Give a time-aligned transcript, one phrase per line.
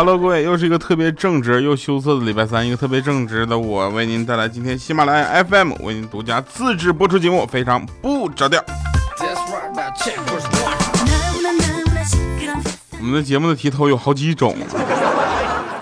[0.00, 8.64] Hello，各位，又是一个特别正直又羞涩的礼拜三，一个特别正直的我为您带来今天喜马拉雅 FM 为您独家自制播出节目，非常不着调。
[12.98, 14.56] 我们的节目的题头有好几种，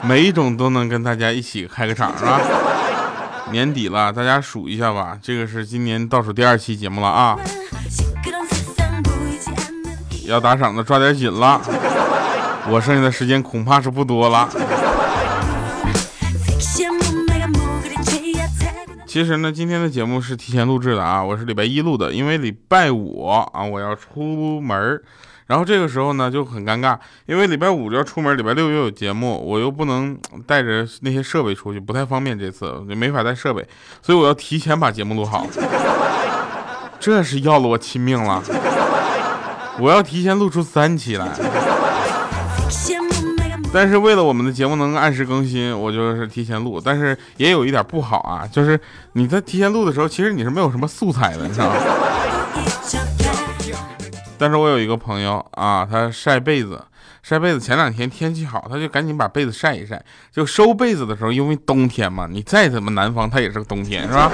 [0.02, 2.40] 每一种都能跟大家一起开个场，是吧？
[3.52, 7.38] 年底了，大家数一下吧，这个是今年倒数第二期节目了啊！
[10.26, 11.60] 要打赏的抓点紧了，
[12.70, 14.48] 我剩下的时间恐怕是不多了。
[19.06, 25.00] 其实呢，今天的节目是提前录制的啊，我是礼拜一录的，因为礼拜五啊我要出门
[25.46, 30.16] 然后这个时候呢就很尴尬，因为礼拜五就要出门，礼拜六又有节目，我又不能
[30.46, 33.66] 带着那些设备出去，不太方便，这次就没法带设备，
[34.02, 35.46] 所以我要提前把节目录好，
[37.00, 38.42] 这是要了我亲命了，
[39.80, 41.26] 我要提前录出三期来。
[43.72, 46.80] 但是为了我们的节目能按时更新，我就是提前录。
[46.82, 48.80] 但是也有一点不好啊，就是
[49.12, 51.74] 你在提前录的时候，其实你是没有什么素材的，你知道吗？
[54.38, 56.82] 但是我有一个朋友啊，他晒被子，
[57.22, 57.60] 晒被子。
[57.60, 60.02] 前两天天气好，他就赶紧把被子晒一晒。
[60.32, 64.30] 就收被子的时候，因为冬天嘛，你再怎么南方，它也是个冬天，是吧？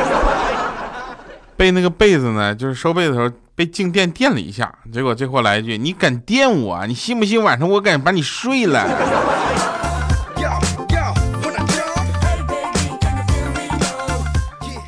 [1.64, 3.30] 被那个被子呢，就是收被子的时候。
[3.56, 6.84] 被静电电了一下，结果这货来一句：“你敢电我？
[6.88, 8.84] 你信不信晚上我敢把你睡了？”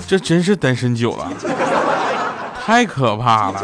[0.09, 1.31] 这真是单身久了，
[2.65, 3.63] 太可怕了。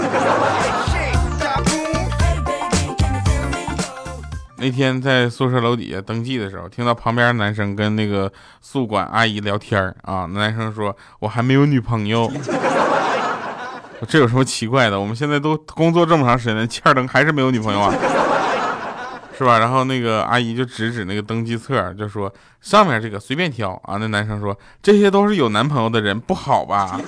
[4.59, 12.31] 那天在宿舍楼底下登记的时候，听到旁边男生跟那个宿管阿姨聊天啊，男生说：“我还没有女朋友。”
[14.09, 15.01] 这有什么奇怪的？
[15.01, 17.95] 我们现在都工作这么长时间，欠灯还是没有女朋友啊，
[19.37, 19.59] 是吧？
[19.59, 23.97] 然后那个阿姨就指指那个登记册，就说上面这个随便挑啊。
[23.99, 26.99] 那男生说这些都是有男朋友的人，不好吧？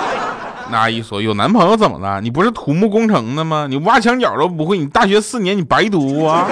[0.70, 2.20] 那阿姨说有男朋友怎么了？
[2.20, 3.66] 你不是土木工程的吗？
[3.68, 6.46] 你挖墙脚都不会，你大学四年你白读啊？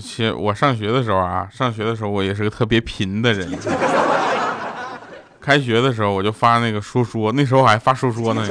[0.00, 3.50] 其实我上学的时候啊，上学的时候我也是个特别贫的人。
[5.40, 8.42] 开学的时候我就发那个说说，那时候还发说说呢。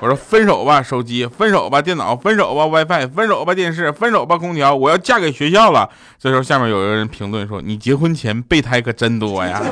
[0.00, 5.90] 我说分手吧手机，分手吧电脑，分手吧 WiFi，分手吧电视，分手吧空调，我要嫁给学校了。
[6.20, 9.60] 这时候下面有一个人评论说：“你结婚前备胎可真多呀。”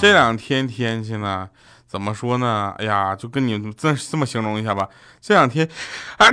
[0.00, 1.46] 这两天天气呢，
[1.86, 2.74] 怎么说呢？
[2.78, 4.88] 哎呀，就跟你这这么形容一下吧。
[5.20, 5.68] 这两天，
[6.16, 6.30] 啊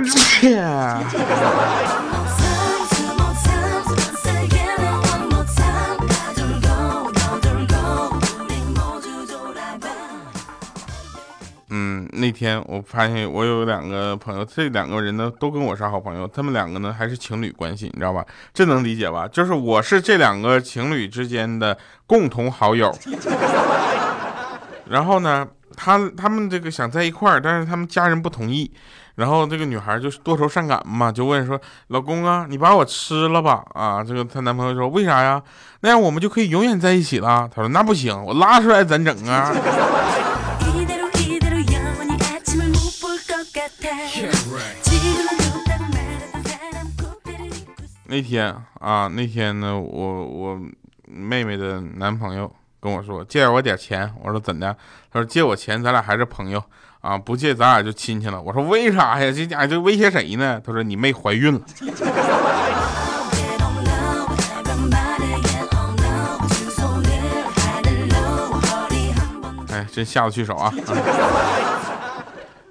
[12.18, 18.24] 那天我发现我有两个朋友，这两个人呢都跟我是好朋友，他们两个呢还是情侣关系，你知道吧？
[18.52, 19.26] 这能理解吧？
[19.28, 22.92] 就是我是这两个情侣之间的共同好友。
[24.88, 25.46] 然后呢，
[25.76, 28.70] 他他们这个想在一块儿，但是他们家人不同意。
[29.16, 35.42] 然后这个女孩就是多愁善感嘛，就问说：“老公啊，你把我吃了吧？”啊，这个她男朋友说：“为啥呀？
[35.80, 39.52] 那样我们就可以永远在一起了。”她说：“那不行，我拉出来咋整啊？”
[48.18, 50.60] 那天啊，那天呢，我我
[51.06, 52.52] 妹妹的男朋友。
[52.80, 54.76] 跟我说借我点钱，我说怎的？
[55.12, 56.62] 他说借我钱，咱俩还是朋友
[57.00, 58.40] 啊，不借咱俩就亲戚了。
[58.40, 59.32] 我说为啥呀？
[59.32, 60.60] 这家伙就威胁谁呢？
[60.64, 61.60] 他说你妹怀孕了。
[69.72, 70.72] 哎，真下得去手啊！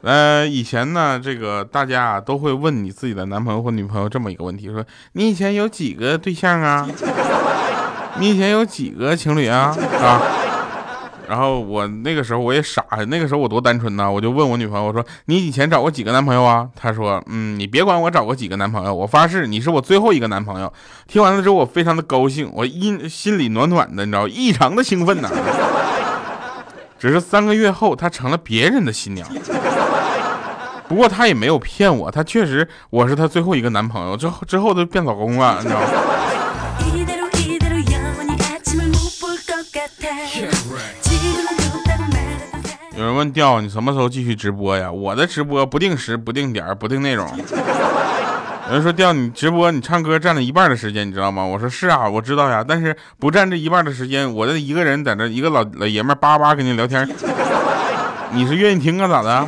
[0.02, 6.88] 呃，以前呢，这个大家啊都会问你自己的男朋友或女朋友这么一个问题：说你以前有几个对象啊？
[8.20, 9.76] 你以前有几个情侣啊？
[10.02, 10.22] 啊，
[11.28, 16.68] 然后我那个时候我也傻，那个时候我多单纯呐，我就问我女朋友，我说你以前找过几个男朋友啊？
[16.76, 20.72] 她说，嗯，你别管我找过几个男朋友，我发誓你是我最后一个男朋友。
[21.08, 25.30] 听完了之后，我非常的高兴，我一心里暖暖的，你知道，异常的兴奋呐。
[27.00, 29.28] 只是三个月后，她成了别人的新娘。
[30.88, 35.88] 不过她也没有骗我，她确实我是她最后一个男朋友，之后之后都变老公了， 你知道吗？
[42.96, 44.92] 有人问调，你什么时候继续直播呀？
[44.92, 47.28] 我的直播不定时、不定点、不定内容。
[48.68, 51.46] 有人说调你直播，你唱歌占了一半的时间，你知道吗？
[51.46, 57.08] 我说是啊，我知道呀，但是不占这一半的时间，我这一个人在这一个老老爷们叭叭跟你聊天，
[58.32, 59.08] 你是愿意听啊？
[59.08, 59.48] 咋的？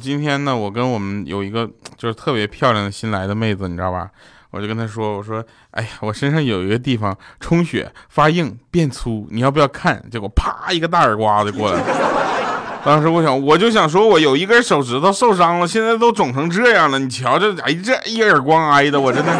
[0.00, 4.08] 今天呢，我跟我们有一个就是特别漂亮的新来的妹子，你知道吧？
[4.50, 10.02] 我就跟她说，我说，哎呀，我身上有一个地方充血发硬变粗，你要不要看？
[10.10, 11.80] 结果啪一个大耳刮子过来。
[12.84, 19.32] 当时我想，我就想说，我有一根手指头受伤了，现在都肿成这样了，你瞧这，哎，这一耳光挨的，我真的。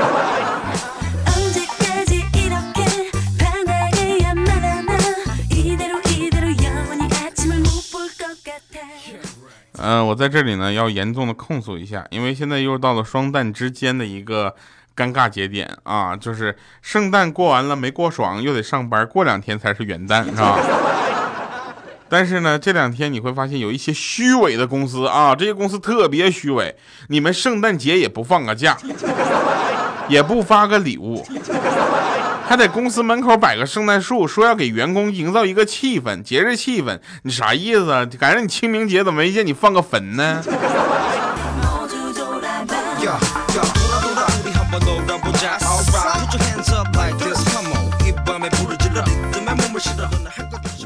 [9.81, 14.55] 嗯，我在这里呢，要严重的控诉一下，因为现在又到了双旦之间的一个
[14.97, 20.59] 尴尬节点啊，就是圣诞过完了没过爽，又得上班，过两天才是元旦，是吧？
[22.11, 26.75] 但是呢，这两天你会发现有一些虚伪的公司啊，这些公司特别虚伪，
[27.09, 28.77] 你们圣诞节也不放个假，
[30.09, 31.25] 也不发个礼物。
[32.49, 36.99] 还在公司门口摆个圣诞树，说要给员工营造一个气氛，节日气氛。
[37.25, 38.07] 你啥意思啊？
[38.19, 40.43] 赶上你清明节怎么没见你放个坟呢？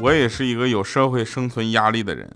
[0.01, 2.29] 我也是一个有社会生存压力的人，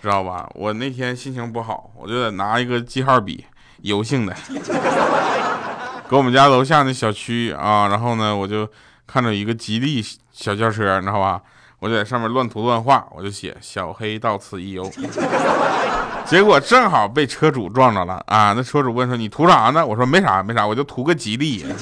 [0.00, 0.48] 知道吧？
[0.54, 3.44] 我那天心情不好，我就得拿一个记号笔，
[3.82, 4.34] 油性的。
[6.12, 8.68] 搁我们家楼下那小区啊，然后呢，我就
[9.06, 11.40] 看着一个吉利小轿车，你知道吧？
[11.78, 14.92] 我就在上面乱涂乱画，我就写小黑到此一游。
[16.28, 18.52] 结果正好被车主撞着了啊！
[18.54, 21.64] 那车主问说：“你涂啥呢？”我说：“没啥，没啥，我就图个吉利。”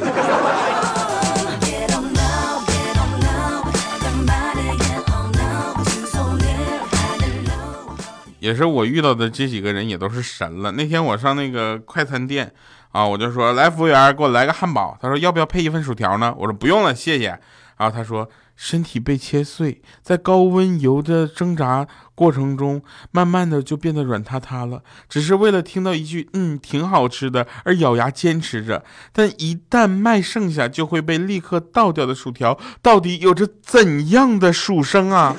[8.39, 10.71] 也是我遇到的这几个人也都是神了。
[10.71, 12.53] 那天我上那个快餐店。
[12.93, 14.99] 啊，我就说来，服务员给我来个汉堡。
[15.01, 16.35] 他说要不要配一份薯条呢？
[16.39, 17.39] 我说不用了，谢谢。
[17.77, 28.85] 然后他说身体被切碎，在高温油的挣扎过程中，慢慢的就变得软塌塌了，只是为了听到一句嗯挺好吃的而咬牙坚持着。
[29.13, 35.35] 但一旦卖剩下就会被立刻倒掉的薯条，到底有着怎样的薯生啊？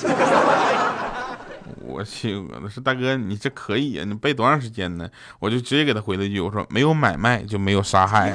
[2.02, 4.04] 我去，我说大哥，你这可以啊？
[4.04, 5.08] 你背多长时间呢？
[5.38, 8.34] 我就直接给他回了一句，我说没有买卖就没有杀害。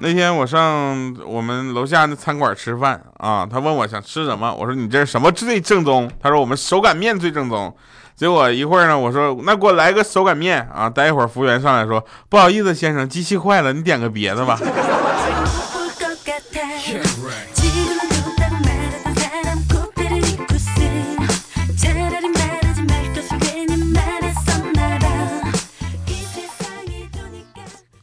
[0.00, 6.10] 那天我上我们楼下那餐馆吃饭啊，他问我想吃什么，我说你这什么最正宗？
[6.22, 7.74] 他说我们手擀面最正宗。
[8.14, 10.90] 结果一会儿呢，我说那给我来个手擀面啊！
[10.90, 14.58] 待一会儿服务员上来说，不好意思先生，机器坏了，你点个别的吧。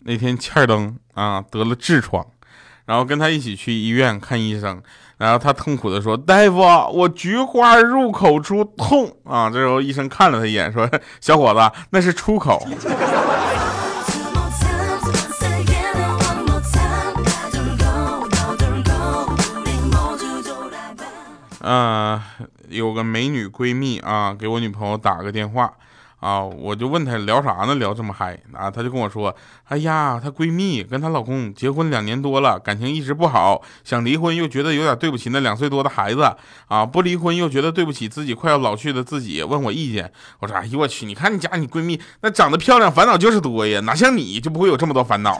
[0.05, 2.25] 那天欠儿登啊得了痔疮，
[2.85, 4.81] 然后跟他一起去医院看医生。
[5.17, 6.59] 然后他痛苦的说：“大夫，
[6.93, 10.89] 我菊花入口处痛啊！”这时候医生看了他一眼，说
[11.21, 12.61] ：“小伙子，那是出口。”
[21.61, 22.21] 嗯，
[22.67, 25.71] 有个美女闺蜜啊，给我女朋友打个电话。
[26.19, 27.75] 啊，我就问她聊啥呢？
[27.75, 28.71] 聊这么嗨啊？
[28.71, 29.35] 她就跟我说
[29.69, 36.35] ：“哎呀，她闺蜜跟她老公结婚两年多了，感情一直不好，想离婚又觉得有点对不起那两岁多的孩子
[36.67, 40.11] 啊，不离婚又觉得对不起自己快要老去的自己，问我意见。
[40.39, 45.39] 我说：哎呦我去，你看你家你闺蜜那长得漂亮，烦恼就是多呀，哪像你就不会有这么多烦恼。”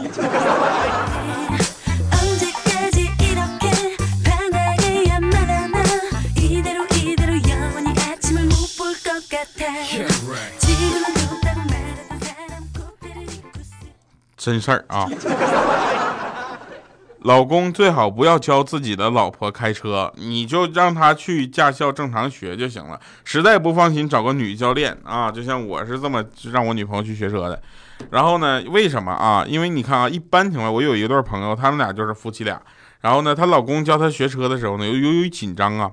[14.45, 15.09] 真事儿啊！
[17.21, 22.99] 老公最好不要教自己的老婆开车，你就让她去驾校正常学就行了。
[23.23, 27.59] 实在不放心，找个女教练啊，就像我是这么让我女朋友去学车的。
[28.11, 29.43] 然后呢，为什么啊？
[29.47, 32.61] 因为你看啊，一般情况，我有一对朋友，他们俩就是夫妻俩。
[33.01, 35.89] 然后呢，她老公教她学车的时候呢，由由于紧张啊，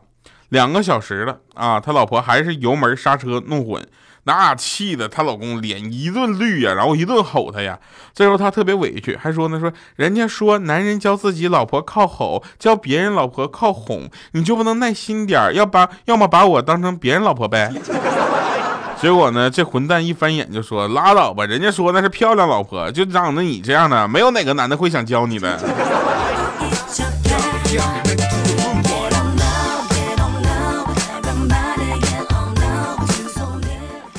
[0.50, 3.82] 两个小时了啊，他老婆还是油门刹车弄混。
[4.24, 7.78] 那气的她老公脸一顿绿呀，然后一顿吼她呀。
[8.14, 17.72] 这时候她特别委屈，还说呢说人家说男人教自己老婆靠吼，教别人老婆靠哄，你就不能耐心点要把要么把我当成别人老婆呗？
[19.00, 25.58] 结果呢，这混蛋一翻眼就说：“拉倒吧，人家说那是漂亮老婆，就长得你这样的，没有哪个男的会想教你的。”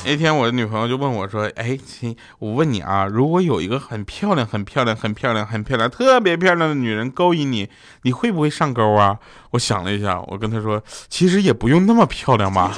[0.05, 7.69] 那天我的女朋友就问我说：“哎，亲，我问你啊，如果有一个很漂亮、很漂亮、很漂亮、很漂亮、特别漂亮的女人勾引你，
[8.03, 9.17] 你会不会上钩啊？”
[9.51, 12.71] 我想了一下，我跟她说：“其实也不用那么漂亮吧。”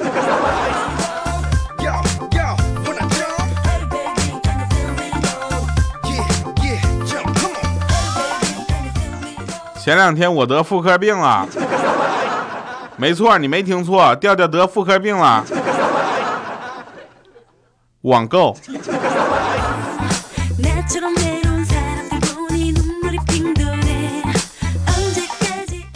[9.84, 11.48] 前两天我得妇科病了，
[12.98, 15.44] 没错，你没听错，调调得妇科病了。
[18.06, 18.56] 网购。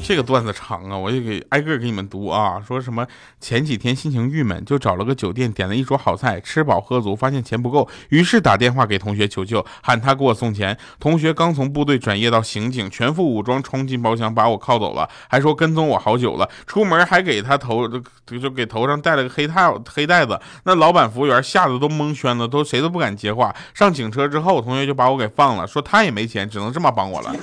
[0.10, 2.60] 这个段子长啊，我就给挨个给你们读啊。
[2.68, 3.06] 说什么
[3.40, 10.76] 前几天心情郁闷，就找了个酒店点了一桌好菜，吃饱喝足，发现钱不够，于是打电话给同学求救，喊他给我送钱。
[11.00, 16.50] 同学刚从部队转业到刑警，全副武装冲进包厢把我铐走了，还说跟踪我好久了。
[16.66, 17.88] 出门还给他头
[18.26, 20.42] 就给头上戴了个黑套黑袋子。
[20.64, 23.56] 那老板服务员吓得都蒙圈了，都谁都不敢接话。
[23.76, 27.36] 上警车之后，同学就把我给放了，说他也没钱，只能这么帮我了。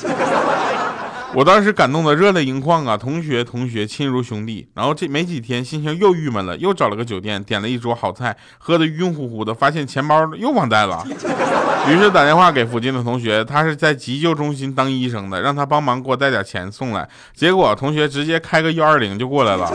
[1.34, 2.96] 我当时感动的热泪盈眶啊！
[2.96, 4.66] 同学，同学，亲如兄弟。
[4.74, 11.06] 然后这没几天，心情又郁闷了，又找了个酒店，点了一桌好菜，喝得晕乎乎的，发现钱包又忘带了。
[11.88, 17.06] 于是打电话给附近的同学，他是在急救中心当医生的，让他帮忙给我带点钱送来。
[17.34, 19.70] 结果同学直接开个幺二零就过来了，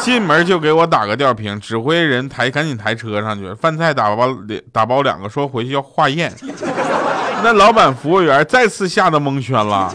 [0.00, 4.26] 进门就给我打个吊瓶，指挥人抬赶紧抬车上去，饭菜打包
[4.72, 6.32] 打包两个，说回去要化验。
[7.44, 9.92] 那老板服务员再次吓得蒙圈了。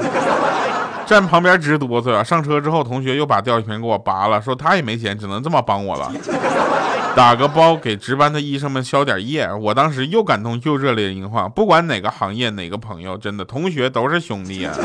[1.07, 2.21] 站旁边直哆嗦啊！
[2.21, 6.11] 上车之后，同学又把吊瓶给我拔了，说他也没钱，只能这么帮我了。
[7.15, 9.51] 打个包给值班的医生们消点夜。
[9.51, 11.49] 我当时又感动又热泪盈眶。
[11.49, 14.75] 不管哪个行业哪个朋友，真的同学都是兄弟啊。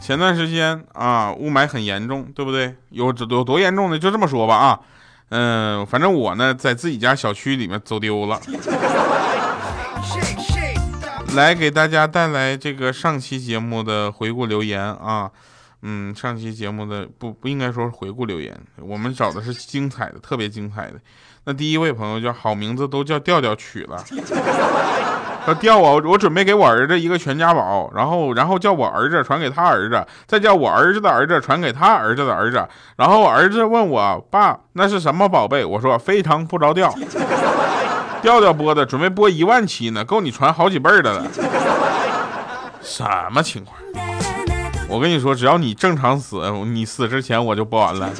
[0.00, 2.74] 前段时间啊，雾霾很严重，对不对？
[2.88, 3.98] 有有多严重呢？
[3.98, 4.80] 就这么说吧啊。
[5.30, 8.40] 嗯，反正我呢，在自己家小区里面走丢了。
[11.34, 15.30] 来给大家带来这个上期节目的回顾留言啊，
[15.82, 20.94] 嗯，上期节目的不不应该说是回顾留言，我们找的是精彩的，特别精彩的。
[21.44, 24.02] 那第一位朋友叫好名字都叫调调取了。
[25.44, 36.92] 说调我，我准备给我儿子一个全家宝，然后然后叫我儿子传给他儿子，再叫我儿子的儿子传给他儿子的儿子，然后儿子问我爸那是什么宝贝，我说非常不着调，
[38.20, 41.24] 调调播的，准备播一万期呢，够你传好几辈的了，
[42.82, 43.76] 什么情况？
[44.86, 48.10] 我跟你说，只要你正常死，你死之前我就播完了。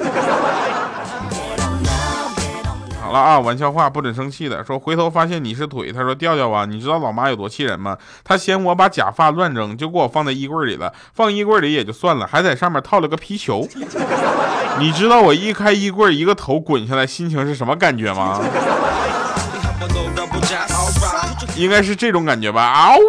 [3.09, 4.62] 好了啊，玩笑话不准生气的。
[4.62, 7.97] 说回头发现你是腿，他说调调啊，你知道老妈有多气人吗？
[8.23, 10.93] 她嫌我把假发乱扔，就给我放在衣柜里了。
[11.15, 13.67] 放衣柜里也就算了，还在上面套了个皮球。
[14.79, 18.38] 你知道我一开衣柜，一个头滚下来，心情是什么感觉吗？
[21.57, 22.62] 应该是这种感觉吧？
[22.62, 23.00] 啊呜！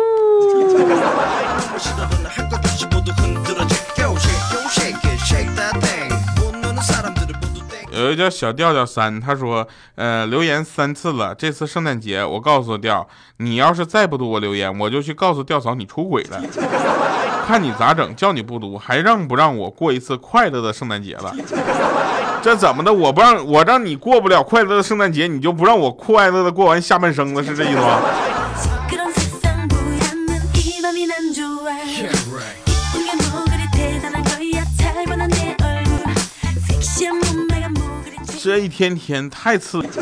[7.99, 16.41] 有一个叫小调调三，他说，呃，留言三次了，这次圣诞节我告诉调，你要是再不读我留言，我就去告诉调嫂你出轨了，
[17.45, 21.35] 看你咋整，叫你不读，还让不让我过一次快乐的圣诞节了？
[22.41, 22.93] 这怎么的？
[22.93, 27.99] 我不让我让你过不了快乐的圣诞节，你就不让我快乐的过完下半生了，是这意思吗？
[38.41, 39.99] 这一天天太刺激。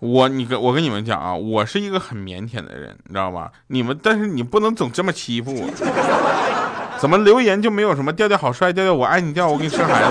[0.00, 3.52] 我你跟我跟你们讲啊，我是一个很腼腆的人，你知道吧？
[3.66, 5.68] 你们但是你不能总这么欺负我。
[6.98, 10.08] 怎么留言就没有什么调调好帅，调调我爱你，调我给你生孩子。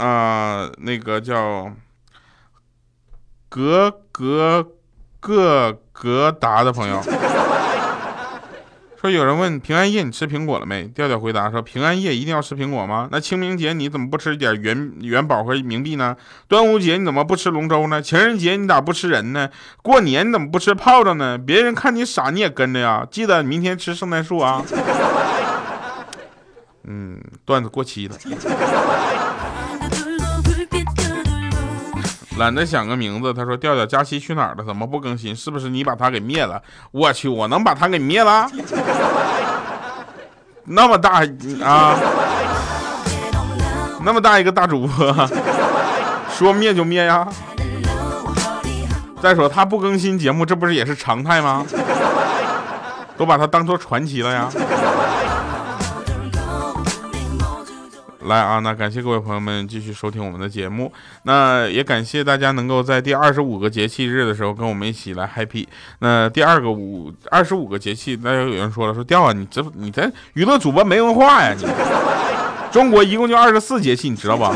[0.00, 1.72] 啊，那个叫
[3.48, 4.64] 格格
[5.18, 7.02] 个格达的朋友。
[9.04, 10.84] 说有人问平安夜你吃苹果了没？
[10.84, 13.06] 调调回答说平安夜一定要吃苹果吗？
[13.12, 16.16] 那清明节你怎么不吃点元元宝和冥币呢？
[16.48, 18.00] 端午节你怎么不吃龙舟呢？
[18.00, 19.50] 情人节你咋不吃人呢？
[19.82, 21.36] 过年你怎么不吃炮仗呢？
[21.36, 23.06] 别人看你傻你也跟着呀？
[23.10, 24.64] 记得明天吃圣诞树啊！
[26.88, 28.16] 嗯，段子过期了。
[32.38, 33.32] 懒得想个名字。
[33.32, 34.64] 他说调调佳期去哪儿了？
[34.64, 35.34] 怎么不更新？
[35.34, 36.60] 是不是你把他给灭了？
[36.90, 38.46] 我去，我能把他给灭了？
[40.64, 41.22] 那么大
[41.62, 41.96] 啊，
[44.04, 45.28] 那么大一个大主播，
[46.30, 47.28] 说灭就灭呀？
[49.20, 51.64] 再说他不更新节目，这不是也是常态吗？
[53.16, 54.50] 都把他当做传奇了呀！
[58.24, 60.90] 来啊，那感谢各位朋友们继续收听我们的节目，
[61.24, 65.66] 那也感谢大家能够在第二十五个节气日的时候跟我们一起来 happy。
[65.98, 71.54] 那第二个五二十五个节气，那有人说了，说掉啊，你这你这娱乐主播没文化呀？
[71.56, 71.66] 你
[72.72, 74.54] 中国一共就二十四节气，你知道吧？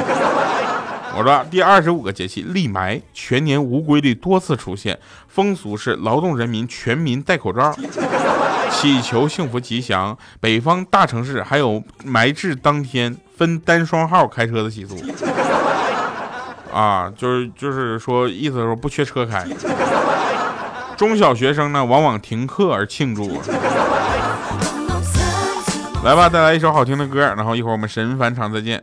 [1.16, 7.76] 我说第二十五个节气立埋，全年无规律多次出现，风俗是劳动人民全民戴口罩。
[8.70, 14.96] 祈求幸福吉祥，北方大城市还有埋至当天分单双号开车的习俗
[16.74, 19.46] 啊，就是就是说意思说不缺车开。
[20.96, 23.40] 中小学生呢往往停课而庆祝。
[26.04, 28.82] 来吧，带来一首好听的歌，然后一会儿我们神返场再见。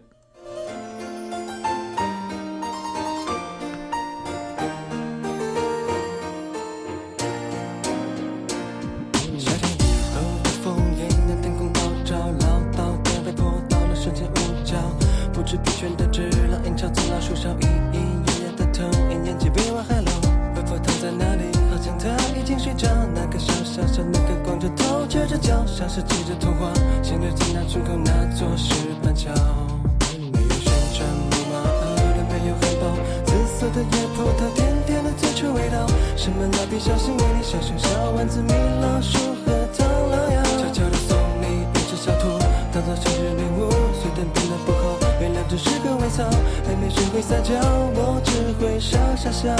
[36.25, 38.51] 什么蜡笔小新为你小熊小丸子米
[38.81, 42.39] 老鼠和唐老鸭，悄悄地送你一只小兔，
[42.73, 46.27] 当做生日礼物，虽然变得不好，原谅只是个微笑，
[46.65, 47.53] 还没学会撒娇，
[47.93, 49.55] 我只会傻傻笑。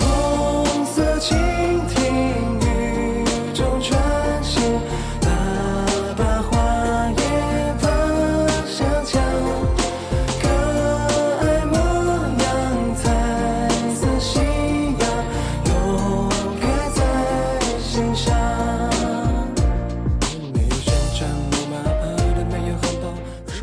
[0.00, 1.81] 红色情。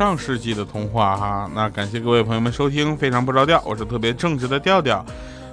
[0.00, 5.04] 上世纪的童话哈，那感谢各位朋友们收听，非常不着调，我是特别正直的调调。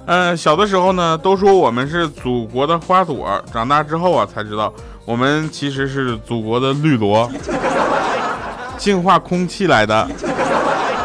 [0.06, 4.72] 呃，小的时候呢，都说我们是祖国的花朵，长大之后啊，才知道
[5.04, 7.30] 我们其实是祖国的绿萝，
[8.78, 10.08] 净化空气来的。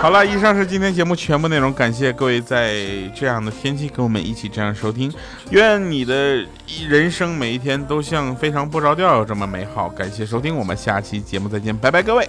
[0.02, 2.78] 好了，以上是今天节目全部内容，感谢各位在
[3.14, 5.14] 这样的天气跟我们一起这样收听，
[5.50, 6.46] 愿你的
[6.88, 9.90] 人生每一天都像非常不着调这么美好。
[9.90, 12.26] 感谢收听，我们下期节目再见，拜拜，各位。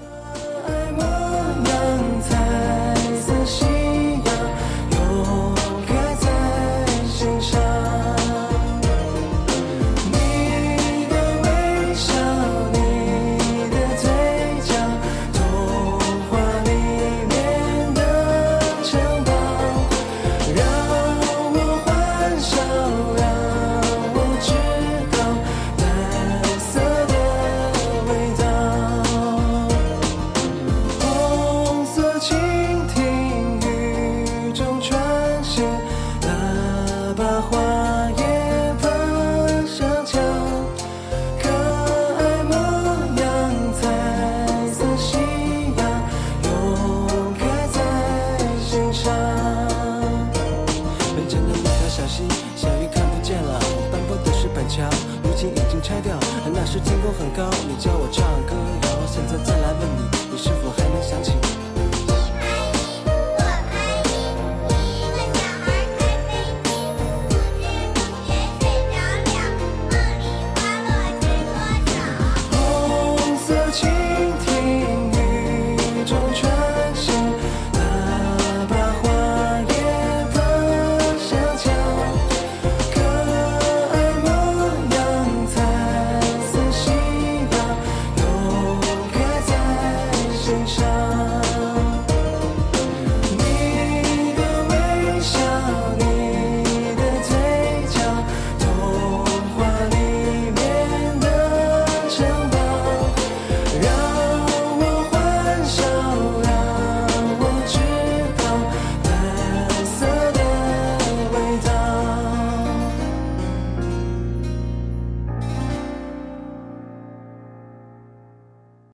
[56.85, 58.07] 天空很高，你叫我